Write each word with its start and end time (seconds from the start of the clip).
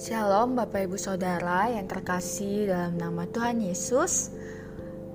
Shalom 0.00 0.56
Bapak 0.56 0.88
Ibu 0.88 0.96
Saudara 0.96 1.68
yang 1.68 1.84
terkasih 1.84 2.72
dalam 2.72 2.96
nama 2.96 3.28
Tuhan 3.28 3.60
Yesus 3.60 4.32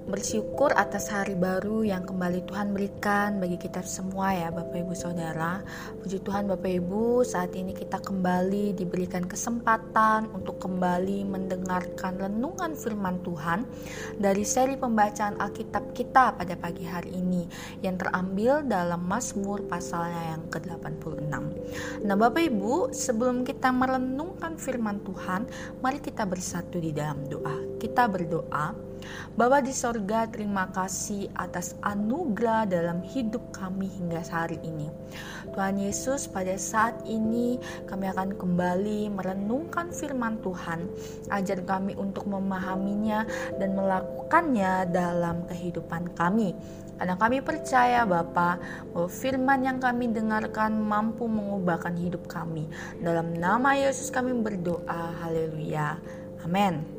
bersyukur 0.10 0.74
atas 0.74 1.14
hari 1.14 1.38
baru 1.38 1.86
yang 1.86 2.02
kembali 2.02 2.42
Tuhan 2.50 2.74
berikan 2.74 3.38
bagi 3.38 3.62
kita 3.62 3.86
semua 3.86 4.34
ya 4.34 4.50
Bapak 4.50 4.82
Ibu 4.82 4.98
Saudara. 4.98 5.62
Puji 6.02 6.26
Tuhan 6.26 6.50
Bapak 6.50 6.66
Ibu, 6.82 7.22
saat 7.22 7.54
ini 7.54 7.78
kita 7.78 8.02
kembali 8.02 8.74
diberikan 8.74 9.30
kesempatan 9.30 10.34
untuk 10.34 10.58
kembali 10.58 11.30
mendengarkan 11.30 12.26
renungan 12.26 12.74
firman 12.74 13.22
Tuhan 13.22 13.70
dari 14.18 14.42
seri 14.42 14.82
pembacaan 14.82 15.38
Alkitab 15.38 15.94
kita 15.94 16.34
pada 16.34 16.58
pagi 16.58 16.90
hari 16.90 17.14
ini 17.14 17.46
yang 17.86 18.02
terambil 18.02 18.66
dalam 18.66 19.06
Mazmur 19.06 19.70
pasalnya 19.70 20.34
yang 20.34 20.50
ke-86. 20.50 21.38
Nah 22.02 22.16
Bapak 22.18 22.50
Ibu, 22.50 22.98
sebelum 22.98 23.46
kita 23.46 23.70
merenungkan 23.70 24.58
firman 24.58 25.06
Tuhan, 25.06 25.46
mari 25.86 26.02
kita 26.02 26.26
bersatu 26.26 26.82
di 26.82 26.90
dalam 26.98 27.30
doa. 27.30 27.78
Kita 27.78 28.10
berdoa 28.10 28.89
Bapa 29.36 29.64
di 29.64 29.72
sorga, 29.72 30.28
terima 30.28 30.68
kasih 30.70 31.32
atas 31.38 31.76
anugerah 31.82 32.68
dalam 32.68 33.00
hidup 33.02 33.42
kami 33.56 33.88
hingga 33.88 34.20
hari 34.28 34.60
ini. 34.62 34.92
Tuhan 35.56 35.80
Yesus, 35.80 36.30
pada 36.30 36.54
saat 36.60 36.96
ini 37.08 37.58
kami 37.88 38.12
akan 38.12 38.36
kembali 38.38 39.10
merenungkan 39.12 39.90
firman 39.90 40.38
Tuhan. 40.44 40.86
Ajar 41.32 41.64
kami 41.64 41.96
untuk 41.96 42.28
memahaminya 42.28 43.26
dan 43.58 43.74
melakukannya 43.74 44.92
dalam 44.92 45.48
kehidupan 45.48 46.14
kami. 46.14 46.54
Karena 47.00 47.16
kami 47.16 47.40
percaya 47.40 48.04
Bapa 48.04 48.60
bahwa 48.92 49.08
firman 49.08 49.64
yang 49.64 49.80
kami 49.80 50.12
dengarkan 50.12 50.84
mampu 50.84 51.32
mengubahkan 51.32 51.96
hidup 51.96 52.28
kami. 52.28 52.68
Dalam 53.00 53.40
nama 53.40 53.80
Yesus 53.80 54.12
kami 54.12 54.36
berdoa. 54.36 55.16
Haleluya. 55.24 55.96
Amin. 56.44 56.99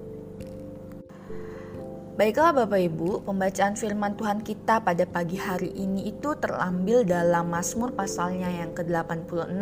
Baiklah 2.20 2.52
Bapak 2.52 2.84
Ibu, 2.84 3.24
pembacaan 3.24 3.80
firman 3.80 4.12
Tuhan 4.12 4.44
kita 4.44 4.84
pada 4.84 5.08
pagi 5.08 5.40
hari 5.40 5.72
ini 5.72 6.12
itu 6.12 6.36
terambil 6.36 7.00
dalam 7.08 7.48
Mazmur 7.48 7.96
pasalnya 7.96 8.44
yang 8.44 8.76
ke-86 8.76 9.56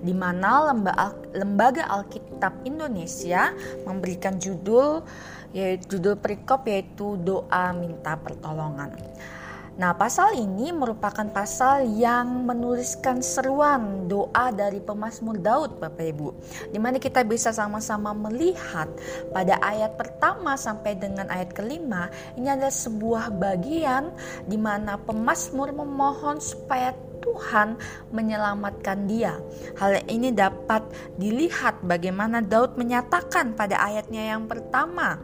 di 0.00 0.16
mana 0.16 0.72
Lembaga 1.36 1.84
Alkitab 1.92 2.64
Indonesia 2.64 3.52
memberikan 3.84 4.40
judul 4.40 5.04
yaitu 5.52 6.00
judul 6.00 6.16
perikop 6.16 6.64
yaitu 6.72 7.20
doa 7.20 7.76
minta 7.76 8.16
pertolongan. 8.16 8.96
Nah, 9.80 9.96
pasal 9.96 10.36
ini 10.36 10.76
merupakan 10.76 11.24
pasal 11.32 11.88
yang 11.96 12.44
menuliskan 12.44 13.24
seruan 13.24 14.12
doa 14.12 14.52
dari 14.52 14.76
pemazmur 14.76 15.40
Daud, 15.40 15.80
Bapak 15.80 16.04
Ibu. 16.04 16.28
Di 16.68 16.76
mana 16.76 17.00
kita 17.00 17.24
bisa 17.24 17.48
sama-sama 17.48 18.12
melihat 18.12 18.92
pada 19.32 19.56
ayat 19.64 19.96
pertama 19.96 20.60
sampai 20.60 21.00
dengan 21.00 21.32
ayat 21.32 21.56
kelima, 21.56 22.12
ini 22.36 22.52
adalah 22.52 22.68
sebuah 22.68 23.32
bagian 23.32 24.12
di 24.44 24.60
mana 24.60 25.00
pemazmur 25.00 25.72
memohon 25.72 26.44
supaya 26.44 26.92
Tuhan 27.24 27.80
menyelamatkan 28.12 29.08
dia. 29.08 29.40
Hal 29.80 30.04
ini 30.08 30.28
dapat 30.28 30.79
dilihat 31.20 31.84
bagaimana 31.84 32.40
Daud 32.40 32.80
menyatakan 32.80 33.52
pada 33.54 33.78
ayatnya 33.78 34.36
yang 34.36 34.48
pertama, 34.48 35.20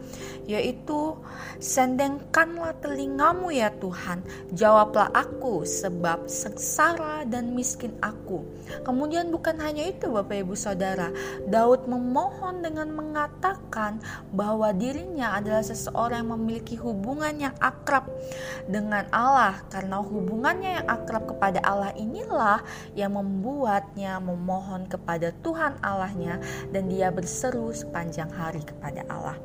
yaitu 0.47 1.19
sendengkanlah 1.58 2.77
telingamu 2.78 3.50
ya 3.50 3.73
Tuhan, 3.81 4.23
jawablah 4.55 5.11
aku 5.11 5.64
sebab 5.67 6.31
sengsara 6.31 7.27
dan 7.27 7.56
miskin 7.56 7.97
aku. 7.98 8.45
Kemudian 8.86 9.31
bukan 9.31 9.58
hanya 9.62 9.86
itu 9.89 10.11
Bapak 10.11 10.47
Ibu 10.47 10.55
Saudara, 10.55 11.11
Daud 11.50 11.91
memohon 11.91 12.62
dengan 12.62 12.92
mengatakan 12.95 13.98
bahwa 14.30 14.70
dirinya 14.70 15.35
adalah 15.35 15.63
seseorang 15.63 16.23
yang 16.23 16.33
memiliki 16.39 16.79
hubungan 16.79 17.35
yang 17.51 17.55
akrab 17.58 18.07
dengan 18.70 19.07
Allah. 19.11 19.61
Karena 19.69 19.98
hubungannya 19.98 20.83
yang 20.83 20.86
akrab 20.86 21.27
kepada 21.30 21.58
Allah 21.67 21.90
inilah 21.98 22.63
yang 22.95 23.19
membuatnya 23.19 24.23
memohon 24.23 24.86
kepada 24.86 25.35
Tuhan 25.42 25.55
Allahnya 25.80 26.39
dan 26.70 26.92
dia 26.92 27.08
berseru 27.08 27.72
sepanjang 27.72 28.28
hari 28.30 28.61
kepada 28.62 29.02
Allah. 29.08 29.36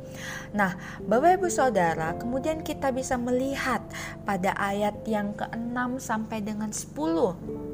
Nah, 0.52 0.76
Bapak 1.08 1.40
Ibu 1.40 1.48
Saudara, 1.48 2.14
kemudian 2.20 2.60
kita 2.62 2.92
bisa 2.92 3.16
melihat 3.16 3.80
pada 4.28 4.52
ayat 4.60 5.00
yang 5.08 5.32
ke-6 5.34 6.04
sampai 6.04 6.44
dengan 6.44 6.70
10 6.70 7.72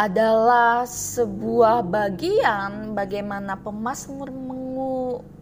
adalah 0.00 0.88
sebuah 0.88 1.84
bagian 1.84 2.96
bagaimana 2.96 3.60
pemazmur 3.60 4.32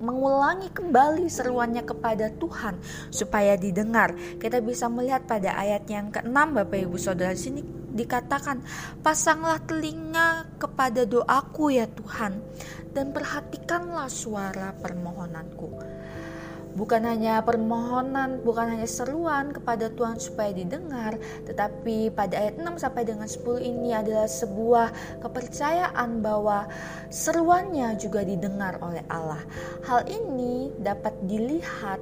mengulangi 0.03 0.75
kembali 0.75 1.31
seruannya 1.31 1.87
kepada 1.87 2.27
Tuhan 2.43 2.75
supaya 3.15 3.55
didengar. 3.55 4.19
Kita 4.43 4.59
bisa 4.59 4.91
melihat 4.91 5.31
pada 5.31 5.55
ayat 5.55 5.87
yang 5.87 6.11
ke-6 6.11 6.35
Bapak 6.35 6.79
Ibu 6.91 6.99
Saudara 6.99 7.39
sini 7.39 7.78
dikatakan, 7.99 8.63
"Pasanglah 9.03 9.59
telinga 9.67 10.47
kepada 10.63 11.03
doaku 11.03 11.75
ya 11.75 11.91
Tuhan 11.91 12.39
dan 12.95 13.11
perhatikanlah 13.11 14.07
suara 14.07 14.71
permohonanku." 14.79 15.99
bukan 16.79 17.03
hanya 17.11 17.43
permohonan, 17.43 18.39
bukan 18.47 18.79
hanya 18.79 18.87
seruan 18.87 19.51
kepada 19.51 19.91
Tuhan 19.91 20.23
supaya 20.23 20.55
didengar, 20.55 21.19
tetapi 21.43 22.15
pada 22.15 22.39
ayat 22.39 22.63
6 22.63 22.79
sampai 22.79 23.03
dengan 23.03 23.27
10 23.27 23.59
ini 23.59 23.91
adalah 23.91 24.31
sebuah 24.31 25.19
kepercayaan 25.19 26.23
bahwa 26.23 26.71
seruannya 27.11 27.99
juga 27.99 28.23
didengar 28.23 28.79
oleh 28.79 29.03
Allah. 29.11 29.43
Hal 29.91 30.07
ini 30.07 30.71
dapat 30.79 31.19
dilihat 31.27 31.99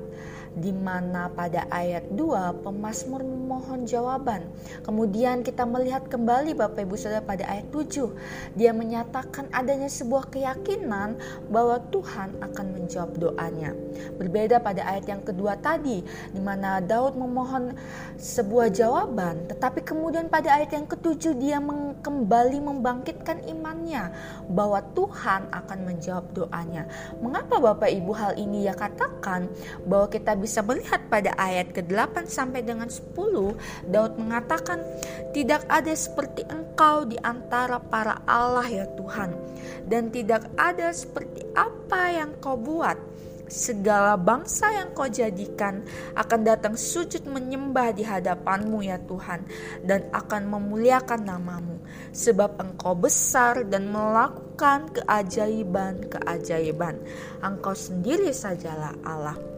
di 0.56 0.72
mana 0.72 1.28
pada 1.28 1.68
ayat 1.68 2.08
2 2.16 2.64
pemazmur 2.64 3.20
memohon 3.20 3.84
jawaban. 3.84 4.48
Kemudian 4.80 5.44
kita 5.44 5.68
melihat 5.68 6.08
kembali 6.08 6.56
Bapak 6.56 6.88
Ibu 6.88 6.96
Saudara 6.96 7.20
pada 7.20 7.44
ayat 7.44 7.68
7. 7.68 8.56
Dia 8.56 8.72
menyatakan 8.72 9.52
adanya 9.52 9.92
sebuah 9.92 10.32
keyakinan 10.32 11.20
bahwa 11.52 11.76
Tuhan 11.92 12.40
akan 12.40 12.66
menjawab 12.72 13.12
doanya. 13.20 13.76
Berbeda 14.16 14.56
pada 14.64 14.80
ayat 14.88 15.04
yang 15.04 15.20
kedua 15.20 15.60
tadi 15.60 16.00
di 16.32 16.40
mana 16.40 16.80
Daud 16.80 17.20
memohon 17.20 17.76
sebuah 18.16 18.72
jawaban, 18.72 19.44
tetapi 19.52 19.84
kemudian 19.84 20.32
pada 20.32 20.56
ayat 20.56 20.72
yang 20.72 20.88
ketujuh 20.88 21.36
dia 21.36 21.60
kembali 22.00 22.64
membangkitkan 22.64 23.44
imannya 23.44 24.08
bahwa 24.48 24.80
Tuhan 24.96 25.52
akan 25.52 25.78
menjawab 25.84 26.32
doanya. 26.32 26.88
Mengapa 27.20 27.60
Bapak 27.60 27.92
Ibu 27.92 28.12
hal 28.16 28.40
ini 28.40 28.64
ya 28.64 28.72
katakan 28.72 29.52
bahwa 29.84 30.08
kita 30.08 30.32
bisa 30.32 30.45
bisa 30.46 30.62
melihat 30.62 31.02
pada 31.10 31.34
ayat 31.34 31.74
ke-8 31.74 32.30
sampai 32.30 32.62
dengan 32.62 32.86
10, 32.86 33.58
Daud 33.90 34.14
mengatakan, 34.14 34.78
"Tidak 35.34 35.66
ada 35.66 35.90
seperti 35.90 36.46
Engkau 36.46 37.02
di 37.02 37.18
antara 37.18 37.82
para 37.82 38.22
Allah 38.30 38.70
ya 38.70 38.86
Tuhan, 38.94 39.34
dan 39.90 40.14
tidak 40.14 40.46
ada 40.54 40.94
seperti 40.94 41.42
apa 41.58 42.14
yang 42.14 42.30
Kau 42.38 42.54
buat." 42.54 43.18
segala 43.46 44.18
bangsa 44.18 44.74
yang 44.74 44.90
kau 44.90 45.06
jadikan 45.06 45.86
akan 46.18 46.42
datang 46.42 46.74
sujud 46.74 47.30
menyembah 47.30 47.94
di 47.94 48.02
hadapanmu 48.02 48.82
ya 48.82 48.98
Tuhan 49.06 49.46
dan 49.86 50.02
akan 50.10 50.50
memuliakan 50.50 51.22
namamu. 51.22 51.78
Sebab 52.10 52.58
engkau 52.58 52.98
besar 52.98 53.62
dan 53.70 53.86
melakukan 53.86 54.90
keajaiban-keajaiban. 54.98 56.98
Engkau 57.38 57.78
sendiri 57.78 58.34
sajalah 58.34 58.98
Allah 59.06 59.55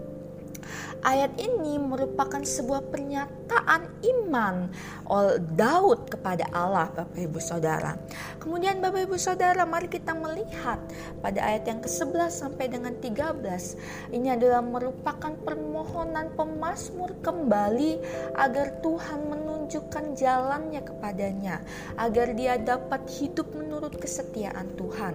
Ayat 1.06 1.30
ini 1.38 1.78
merupakan 1.78 2.42
sebuah 2.42 2.91
pernyataan 2.91 3.86
iman 4.02 4.66
oleh 5.06 5.38
Daud 5.55 6.10
kepada 6.10 6.50
Allah 6.50 6.90
Bapak 6.90 7.16
Ibu 7.16 7.38
Saudara. 7.38 7.94
Kemudian 8.43 8.82
Bapak 8.82 9.06
Ibu 9.06 9.16
Saudara 9.16 9.62
mari 9.62 9.87
kita 9.87 10.12
melihat 10.12 10.82
pada 11.22 11.38
ayat 11.38 11.70
yang 11.70 11.81
ke-11 11.81 12.31
sampai 12.34 12.66
dengan 12.66 12.93
13. 12.99 14.10
Ini 14.10 14.34
adalah 14.34 14.58
merupakan 14.60 15.32
permohonan 15.46 16.34
pemazmur 16.34 17.14
kembali 17.22 18.02
agar 18.34 18.82
Tuhan 18.82 19.31
menunjukkan 19.31 20.19
jalannya 20.19 20.82
kepadanya. 20.82 21.62
Agar 21.94 22.34
dia 22.34 22.58
dapat 22.58 23.06
hidup 23.22 23.55
menurut 23.55 23.94
kesetiaan 23.96 24.75
Tuhan. 24.75 25.14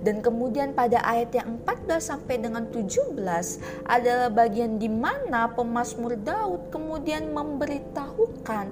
Dan 0.00 0.22
kemudian 0.22 0.72
pada 0.72 1.02
ayat 1.02 1.34
yang 1.34 1.60
14 1.66 1.98
sampai 2.14 2.38
dengan 2.40 2.70
17 2.70 3.18
adalah 3.90 4.30
bagian 4.30 4.75
di 4.76 4.92
mana 4.92 5.48
pemazmur 5.56 6.20
Daud 6.20 6.68
kemudian 6.68 7.32
memberitahukan 7.32 8.66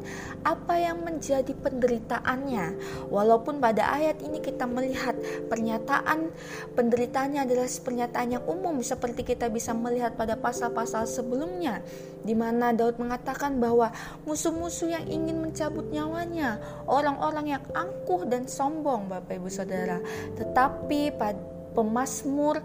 apa 0.45 0.75
yang 0.77 1.01
menjadi 1.01 1.51
penderitaannya. 1.57 2.77
Walaupun 3.09 3.59
pada 3.59 3.89
ayat 3.89 4.21
ini 4.21 4.45
kita 4.45 4.69
melihat 4.69 5.17
pernyataan 5.49 6.29
penderitaannya 6.77 7.49
adalah 7.49 7.67
pernyataan 7.67 8.29
yang 8.37 8.45
umum 8.45 8.85
seperti 8.85 9.25
kita 9.25 9.49
bisa 9.49 9.73
melihat 9.73 10.13
pada 10.15 10.37
pasal-pasal 10.37 11.09
sebelumnya 11.09 11.81
di 12.25 12.33
mana 12.33 12.73
Daud 12.73 12.97
mengatakan 12.97 13.61
bahwa 13.61 13.93
musuh-musuh 14.25 14.89
yang 14.93 15.05
ingin 15.09 15.41
mencabut 15.41 15.85
nyawanya, 15.93 16.57
orang-orang 16.89 17.57
yang 17.57 17.65
angkuh 17.77 18.25
dan 18.25 18.49
sombong 18.49 19.13
Bapak 19.13 19.37
Ibu 19.37 19.53
Saudara. 19.53 20.01
Tetapi 20.37 21.13
pada 21.21 21.55
pemazmur 21.75 22.63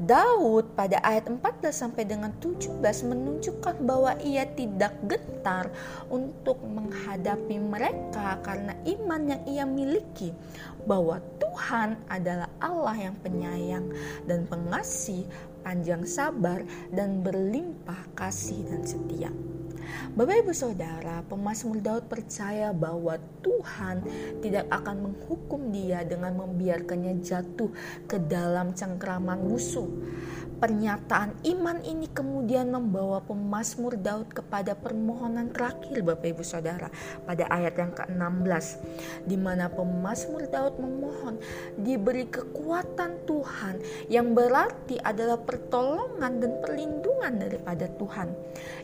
Daud 0.00 0.72
pada 0.72 0.98
ayat 1.04 1.28
14 1.28 1.68
sampai 1.68 2.08
dengan 2.08 2.32
17 2.40 2.80
menunjukkan 2.82 3.76
bahwa 3.84 4.16
ia 4.24 4.48
tidak 4.48 4.96
gentar 5.04 5.68
untuk 6.08 6.58
menghadapi 6.64 7.60
mereka 7.60 8.40
karena 8.40 8.72
iman 8.88 9.22
yang 9.28 9.42
ia 9.44 9.64
miliki 9.68 10.32
bahwa 10.88 11.20
Tuhan 11.38 12.00
adalah 12.08 12.48
Allah 12.58 13.12
yang 13.12 13.16
penyayang 13.20 13.92
dan 14.24 14.48
pengasih, 14.48 15.28
panjang 15.60 16.02
sabar 16.08 16.64
dan 16.90 17.20
berlimpah 17.20 18.16
kasih 18.16 18.64
dan 18.66 18.82
setia. 18.82 19.30
Bapak 20.12 20.44
Ibu 20.44 20.52
Saudara, 20.52 21.24
pemazmur 21.24 21.80
Daud 21.80 22.04
percaya 22.10 22.70
bahwa 22.76 23.16
Tuhan 23.40 24.04
tidak 24.44 24.68
akan 24.68 25.10
menghukum 25.10 25.72
dia 25.72 26.04
dengan 26.04 26.36
membiarkannya 26.36 27.22
jatuh 27.24 27.72
ke 28.04 28.20
dalam 28.20 28.76
cengkraman 28.76 29.40
musuh. 29.40 29.88
Pernyataan 30.62 31.42
iman 31.42 31.82
ini 31.82 32.06
kemudian 32.06 32.70
membawa 32.70 33.18
pemazmur 33.18 33.98
Daud 33.98 34.30
kepada 34.30 34.78
permohonan 34.78 35.50
terakhir 35.50 36.06
Bapak 36.06 36.38
Ibu 36.38 36.46
Saudara 36.46 36.86
pada 37.26 37.50
ayat 37.50 37.74
yang 37.74 37.90
ke-16 37.90 38.66
di 39.26 39.34
mana 39.34 39.66
pemazmur 39.66 40.46
Daud 40.46 40.78
memohon 40.78 41.42
diberi 41.82 42.30
kekuatan 42.30 43.26
Tuhan 43.26 43.82
yang 44.06 44.38
berarti 44.38 45.02
adalah 45.02 45.42
pertolongan 45.42 46.38
dan 46.38 46.52
perlindungan 46.62 47.42
daripada 47.42 47.90
Tuhan. 47.98 48.30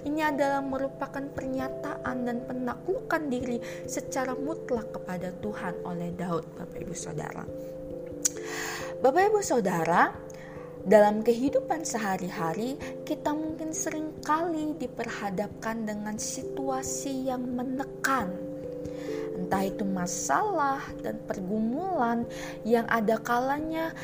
Ini 0.03 0.35
adalah 0.35 0.59
merupakan 0.67 1.23
pernyataan 1.31 2.27
dan 2.27 2.43
penaklukan 2.43 3.23
diri 3.31 3.63
secara 3.87 4.35
mutlak 4.35 4.99
kepada 4.99 5.31
Tuhan 5.39 5.79
oleh 5.87 6.11
Daud 6.11 6.43
Bapak 6.59 6.79
Ibu 6.83 6.95
Saudara. 6.99 7.47
Bapak 8.99 9.31
Ibu 9.31 9.41
Saudara, 9.47 10.11
dalam 10.87 11.27
kehidupan 11.27 11.83
sehari-hari, 11.83 12.79
kita 13.03 13.35
mungkin 13.35 13.75
sering 13.75 14.15
kali 14.23 14.79
diperhadapkan 14.79 15.83
dengan 15.89 16.15
situasi 16.21 17.27
yang 17.27 17.43
menekan. 17.43 18.31
Entah 19.39 19.65
itu 19.65 19.83
masalah 19.87 20.83
dan 21.03 21.19
pergumulan 21.27 22.27
yang 22.63 22.87
ada 22.91 23.19
kalanya 23.19 23.95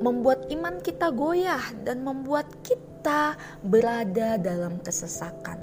membuat 0.00 0.48
iman 0.50 0.80
kita 0.80 1.12
goyah 1.12 1.62
dan 1.84 2.02
membuat 2.02 2.48
kita 2.64 3.36
berada 3.62 4.40
dalam 4.40 4.80
kesesakan. 4.80 5.62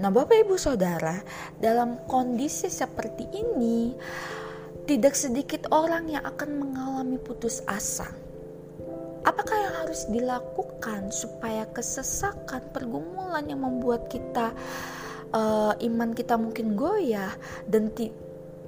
Nah, 0.00 0.08
Bapak 0.08 0.48
Ibu 0.48 0.56
Saudara, 0.56 1.20
dalam 1.60 2.00
kondisi 2.08 2.72
seperti 2.72 3.28
ini, 3.36 3.92
tidak 4.88 5.12
sedikit 5.12 5.68
orang 5.68 6.08
yang 6.08 6.24
akan 6.24 6.56
mengalami 6.56 7.20
putus 7.20 7.60
asa 7.68 8.27
Apakah 9.28 9.60
yang 9.60 9.74
harus 9.84 10.08
dilakukan 10.08 11.12
supaya 11.12 11.68
kesesakan, 11.68 12.64
pergumulan 12.72 13.44
yang 13.44 13.60
membuat 13.60 14.08
kita 14.08 14.56
uh, 15.36 15.76
iman 15.76 16.16
kita 16.16 16.40
mungkin 16.40 16.72
goyah 16.72 17.36
dan 17.68 17.92
ti 17.92 18.08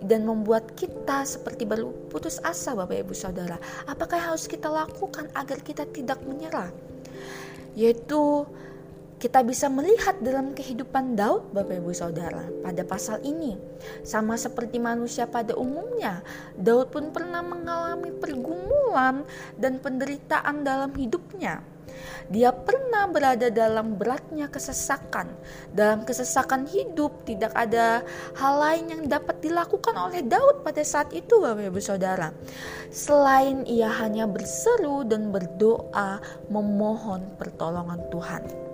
dan 0.04 0.28
membuat 0.28 0.76
kita 0.76 1.24
seperti 1.24 1.64
baru 1.64 1.92
putus 2.12 2.40
asa 2.44 2.76
Bapak 2.76 3.08
Ibu 3.08 3.16
Saudara. 3.16 3.56
Apakah 3.88 4.20
yang 4.20 4.28
harus 4.36 4.48
kita 4.48 4.68
lakukan 4.68 5.32
agar 5.32 5.64
kita 5.64 5.88
tidak 5.88 6.20
menyerah? 6.28 6.68
Yaitu 7.72 8.44
kita 9.20 9.44
bisa 9.44 9.68
melihat 9.68 10.16
dalam 10.24 10.56
kehidupan 10.56 11.12
Daud, 11.12 11.52
Bapak 11.52 11.76
Ibu 11.76 11.92
Saudara, 11.92 12.48
pada 12.64 12.80
pasal 12.88 13.20
ini. 13.20 13.52
Sama 14.00 14.40
seperti 14.40 14.80
manusia 14.80 15.28
pada 15.28 15.52
umumnya, 15.60 16.24
Daud 16.56 16.88
pun 16.88 17.12
pernah 17.12 17.44
mengalami 17.44 18.16
pergumulan 18.16 19.28
dan 19.60 19.76
penderitaan 19.76 20.64
dalam 20.64 20.96
hidupnya. 20.96 21.60
Dia 22.32 22.48
pernah 22.54 23.10
berada 23.12 23.52
dalam 23.52 24.00
beratnya 24.00 24.48
kesesakan. 24.48 25.28
Dalam 25.76 26.08
kesesakan 26.08 26.64
hidup 26.64 27.26
tidak 27.28 27.52
ada 27.52 28.00
hal 28.40 28.54
lain 28.56 28.88
yang 28.88 29.02
dapat 29.04 29.42
dilakukan 29.44 30.00
oleh 30.00 30.24
Daud 30.24 30.64
pada 30.64 30.80
saat 30.80 31.12
itu 31.12 31.44
Bapak 31.44 31.68
Ibu 31.68 31.80
Saudara. 31.82 32.32
Selain 32.88 33.68
ia 33.68 33.92
hanya 34.00 34.24
berseru 34.24 35.04
dan 35.04 35.28
berdoa 35.28 36.24
memohon 36.48 37.36
pertolongan 37.36 38.00
Tuhan. 38.08 38.69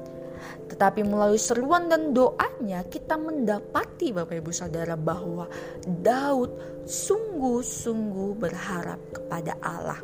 Tetapi 0.67 1.07
melalui 1.07 1.39
seruan 1.39 1.87
dan 1.87 2.11
doanya 2.11 2.83
kita 2.87 3.15
mendapati 3.15 4.11
Bapak 4.11 4.37
Ibu 4.43 4.53
Saudara 4.53 4.99
bahwa 4.99 5.47
Daud 5.87 6.83
sungguh-sungguh 6.87 8.39
berharap 8.39 8.99
kepada 9.15 9.55
Allah. 9.63 10.01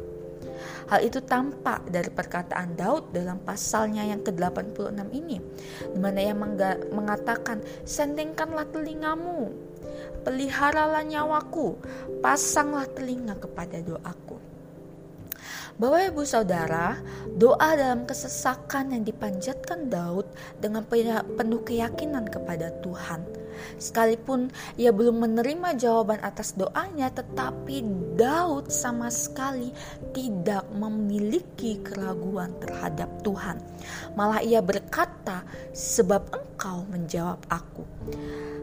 Hal 0.90 1.02
itu 1.02 1.18
tampak 1.24 1.88
dari 1.90 2.10
perkataan 2.12 2.76
Daud 2.76 3.10
dalam 3.10 3.40
pasalnya 3.42 4.06
yang 4.06 4.20
ke-86 4.22 5.08
ini, 5.14 5.40
di 5.90 5.98
mana 5.98 6.18
ia 6.20 6.34
mengatakan, 6.92 7.64
"Sendengkanlah 7.82 8.68
telingamu, 8.70 9.50
peliharalah 10.22 11.02
nyawaku, 11.02 11.80
pasanglah 12.20 12.86
telinga 12.92 13.34
kepada 13.40 13.80
doaku." 13.80 14.51
Bapak 15.80 16.12
Ibu 16.12 16.28
Saudara, 16.28 17.00
doa 17.40 17.72
dalam 17.72 18.04
kesesakan 18.04 18.92
yang 18.92 19.08
dipanjatkan 19.08 19.88
Daud 19.88 20.28
dengan 20.60 20.84
penuh 20.84 21.64
keyakinan 21.64 22.28
kepada 22.28 22.68
Tuhan. 22.84 23.24
Sekalipun 23.80 24.52
ia 24.76 24.92
belum 24.92 25.24
menerima 25.24 25.72
jawaban 25.80 26.20
atas 26.20 26.52
doanya, 26.60 27.08
tetapi 27.08 27.80
Daud 28.20 28.68
sama 28.68 29.08
sekali 29.08 29.72
tidak 30.12 30.68
memiliki 30.76 31.80
keraguan 31.80 32.52
terhadap 32.60 33.08
Tuhan. 33.24 33.56
Malah 34.12 34.44
ia 34.44 34.60
berkata, 34.60 35.40
"Sebab 35.72 36.36
Engkau 36.36 36.84
menjawab 36.92 37.40
aku." 37.48 37.88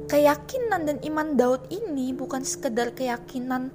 Keyakinan 0.09 0.85
dan 0.85 0.97
iman 1.05 1.37
Daud 1.37 1.69
ini 1.73 2.13
bukan 2.13 2.41
sekedar 2.45 2.93
keyakinan 2.93 3.73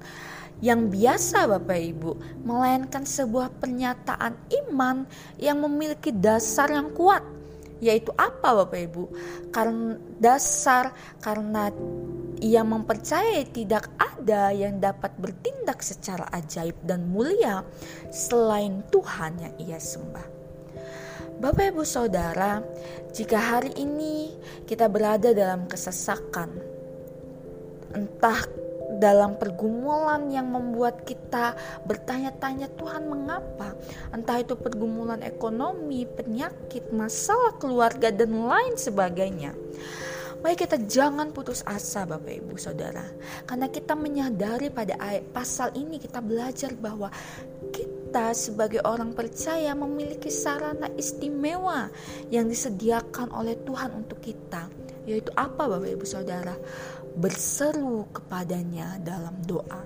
yang 0.62 0.92
biasa 0.92 1.50
Bapak 1.50 1.80
Ibu, 1.80 2.10
melainkan 2.46 3.02
sebuah 3.02 3.50
pernyataan 3.58 4.34
iman 4.66 5.06
yang 5.40 5.62
memiliki 5.62 6.14
dasar 6.14 6.70
yang 6.70 6.92
kuat. 6.94 7.22
Yaitu 7.82 8.14
apa 8.14 8.64
Bapak 8.64 8.80
Ibu? 8.80 9.04
Karena 9.50 9.98
dasar 10.22 10.94
karena 11.18 11.68
ia 12.38 12.62
mempercayai 12.62 13.50
tidak 13.50 13.90
ada 13.98 14.54
yang 14.54 14.78
dapat 14.78 15.10
bertindak 15.18 15.82
secara 15.82 16.28
ajaib 16.32 16.76
dan 16.86 17.08
mulia 17.10 17.66
selain 18.14 18.80
Tuhan 18.88 19.36
yang 19.42 19.54
ia 19.58 19.78
sembah. 19.80 20.26
Bapak 21.34 21.74
Ibu 21.74 21.82
Saudara, 21.82 22.62
jika 23.10 23.36
hari 23.36 23.74
ini 23.74 24.32
kita 24.70 24.86
berada 24.86 25.34
dalam 25.34 25.66
kesesakan, 25.66 26.46
entah 27.90 28.38
dalam 28.98 29.36
pergumulan 29.38 30.30
yang 30.30 30.50
membuat 30.50 31.02
kita 31.02 31.54
bertanya-tanya 31.84 32.70
Tuhan 32.74 33.06
mengapa 33.10 33.74
entah 34.14 34.38
itu 34.40 34.54
pergumulan 34.54 35.20
ekonomi, 35.22 36.06
penyakit, 36.06 36.90
masalah 36.94 37.56
keluarga 37.58 38.14
dan 38.14 38.46
lain 38.46 38.74
sebagainya. 38.78 39.52
Baik 40.44 40.68
kita 40.68 40.76
jangan 40.84 41.32
putus 41.32 41.64
asa 41.64 42.04
Bapak 42.04 42.28
Ibu 42.28 42.60
Saudara 42.60 43.00
Karena 43.48 43.64
kita 43.72 43.96
menyadari 43.96 44.68
pada 44.68 44.92
pasal 45.32 45.72
ini 45.72 45.96
kita 45.96 46.20
belajar 46.20 46.76
bahwa 46.76 47.08
kita 47.72 48.36
sebagai 48.36 48.84
orang 48.84 49.16
percaya 49.16 49.72
memiliki 49.72 50.28
sarana 50.28 50.92
istimewa 51.00 51.88
yang 52.28 52.44
disediakan 52.44 53.32
oleh 53.32 53.56
Tuhan 53.64 54.04
untuk 54.04 54.20
kita 54.20 54.68
Yaitu 55.08 55.32
apa 55.32 55.64
Bapak 55.64 55.88
Ibu 55.88 56.04
Saudara? 56.04 56.52
Berseru 57.14 58.10
kepadanya 58.10 58.98
dalam 59.02 59.34
doa. 59.46 59.82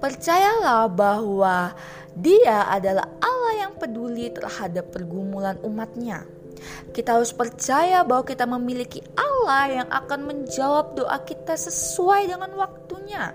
Percayalah 0.00 0.88
bahwa 0.90 1.72
Dia 2.14 2.70
adalah 2.70 3.10
Allah 3.18 3.66
yang 3.66 3.72
peduli 3.74 4.30
terhadap 4.30 4.94
pergumulan 4.94 5.58
umatnya. 5.66 6.22
Kita 6.94 7.18
harus 7.18 7.34
percaya 7.34 8.06
bahwa 8.06 8.22
kita 8.22 8.46
memiliki 8.46 9.02
Allah 9.18 9.82
yang 9.82 9.88
akan 9.90 10.20
menjawab 10.22 10.94
doa 10.94 11.18
kita 11.26 11.58
sesuai 11.58 12.30
dengan 12.30 12.54
waktunya. 12.54 13.34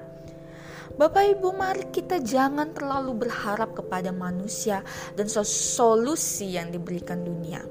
Bapak 0.96 1.24
Ibu, 1.40 1.56
mari 1.56 1.92
kita 1.92 2.24
jangan 2.24 2.72
terlalu 2.72 3.28
berharap 3.28 3.76
kepada 3.76 4.16
manusia 4.16 4.84
dan 5.16 5.28
solusi 5.28 6.56
yang 6.56 6.72
diberikan 6.72 7.20
dunia. 7.24 7.64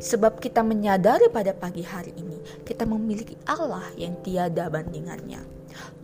Sebab 0.00 0.40
kita 0.40 0.60
menyadari 0.60 1.32
pada 1.32 1.56
pagi 1.56 1.84
hari 1.84 2.12
ini 2.20 2.33
kita 2.62 2.84
memiliki 2.86 3.34
Allah 3.48 3.84
yang 3.98 4.20
tiada 4.22 4.68
bandingannya. 4.68 5.42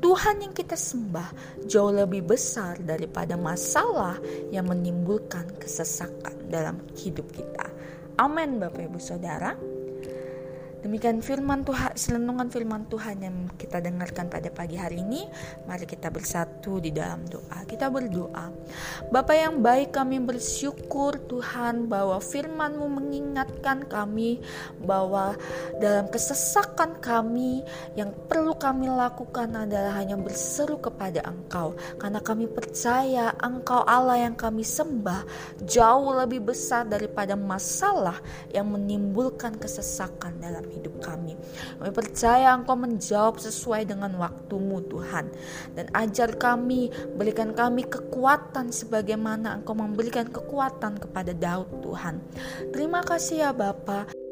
Tuhan 0.00 0.42
yang 0.42 0.54
kita 0.56 0.74
sembah 0.74 1.30
jauh 1.68 1.94
lebih 1.94 2.26
besar 2.26 2.80
daripada 2.82 3.38
masalah 3.38 4.18
yang 4.50 4.66
menimbulkan 4.66 5.46
kesesakan 5.60 6.50
dalam 6.50 6.82
hidup 6.98 7.30
kita. 7.30 7.70
Amin 8.18 8.58
Bapak 8.58 8.90
Ibu 8.90 8.98
Saudara. 8.98 9.69
Demikian 10.80 11.20
firman 11.20 11.60
Tuhan, 11.60 11.92
selentungan 11.92 12.48
firman 12.48 12.88
Tuhan 12.88 13.20
yang 13.20 13.36
kita 13.60 13.84
dengarkan 13.84 14.32
pada 14.32 14.48
pagi 14.48 14.80
hari 14.80 15.04
ini. 15.04 15.28
Mari 15.68 15.84
kita 15.84 16.08
bersatu 16.08 16.80
di 16.80 16.88
dalam 16.88 17.28
doa. 17.28 17.68
Kita 17.68 17.92
berdoa. 17.92 18.48
Bapak 19.12 19.36
yang 19.36 19.60
baik 19.60 19.92
kami 19.92 20.16
bersyukur 20.24 21.20
Tuhan 21.28 21.84
bahwa 21.84 22.16
firman-Mu 22.16 22.88
mengingatkan 22.96 23.84
kami 23.92 24.40
bahwa 24.80 25.36
dalam 25.84 26.08
kesesakan 26.08 26.96
kami 27.04 27.60
yang 27.92 28.16
perlu 28.24 28.56
kami 28.56 28.88
lakukan 28.88 29.52
adalah 29.52 30.00
hanya 30.00 30.16
berseru 30.16 30.80
kepada 30.80 31.20
Engkau. 31.28 31.76
Karena 32.00 32.24
kami 32.24 32.48
percaya 32.48 33.36
Engkau 33.36 33.84
Allah 33.84 34.24
yang 34.24 34.32
kami 34.32 34.64
sembah 34.64 35.28
jauh 35.60 36.08
lebih 36.24 36.40
besar 36.40 36.88
daripada 36.88 37.36
masalah 37.36 38.16
yang 38.48 38.64
menimbulkan 38.72 39.60
kesesakan 39.60 40.40
hidup 40.70 41.02
kami. 41.02 41.34
Kami 41.82 41.90
percaya 41.90 42.54
Engkau 42.54 42.78
menjawab 42.78 43.42
sesuai 43.42 43.90
dengan 43.90 44.14
waktumu 44.16 44.78
Tuhan. 44.86 45.28
Dan 45.74 45.90
ajar 45.92 46.38
kami, 46.38 46.88
berikan 47.18 47.52
kami 47.52 47.84
kekuatan 47.90 48.70
sebagaimana 48.70 49.58
Engkau 49.58 49.74
memberikan 49.74 50.30
kekuatan 50.30 51.02
kepada 51.02 51.34
Daud 51.34 51.82
Tuhan. 51.82 52.22
Terima 52.70 53.02
kasih 53.02 53.50
ya 53.50 53.50
Bapak. 53.50 54.29